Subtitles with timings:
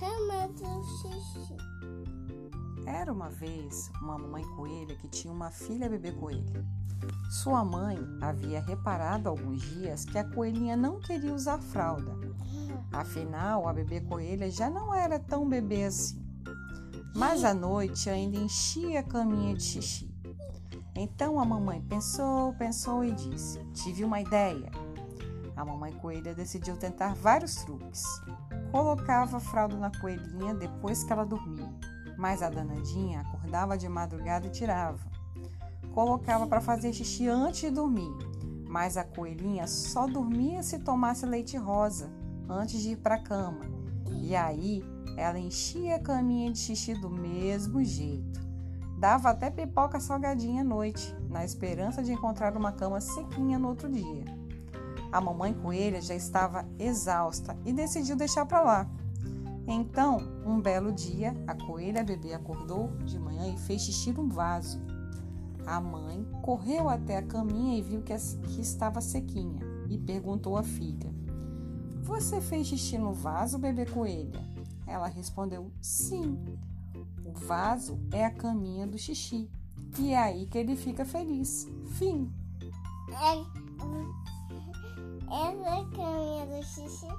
[0.00, 1.56] cama do xixi.
[2.86, 6.64] Era uma vez uma mamãe coelha que tinha uma filha bebê coelha.
[7.30, 12.18] Sua mãe havia reparado alguns dias que a coelhinha não queria usar fralda.
[12.90, 16.18] Afinal, a bebê coelha já não era tão bebê assim.
[17.14, 20.10] Mas à noite ainda enchia a caminha de xixi.
[20.96, 24.70] Então a mamãe pensou, pensou e disse: Tive uma ideia.
[25.54, 28.02] A mamãe coelha decidiu tentar vários truques.
[28.70, 31.68] Colocava a fralda na coelhinha depois que ela dormia,
[32.16, 35.00] mas a danadinha acordava de madrugada e tirava.
[35.92, 38.10] Colocava para fazer xixi antes de dormir,
[38.68, 42.08] mas a coelhinha só dormia se tomasse leite rosa
[42.48, 43.60] antes de ir para a cama.
[44.08, 44.84] E aí
[45.16, 48.40] ela enchia a caminha de xixi do mesmo jeito.
[48.98, 53.90] Dava até pipoca salgadinha à noite, na esperança de encontrar uma cama sequinha no outro
[53.90, 54.39] dia.
[55.12, 58.90] A mamãe coelha já estava exausta e decidiu deixar para lá.
[59.66, 64.80] Então, um belo dia, a coelha bebê acordou de manhã e fez xixi num vaso.
[65.66, 70.62] A mãe correu até a caminha e viu que, que estava sequinha e perguntou à
[70.62, 71.12] filha:
[72.02, 74.44] Você fez xixi no vaso, bebê coelha?
[74.86, 76.38] Ela respondeu: Sim.
[77.24, 79.48] O vaso é a caminha do xixi
[79.98, 81.68] e é aí que ele fica feliz.
[81.96, 82.28] Fim.
[83.08, 83.59] É.
[86.60, 87.10] Essa é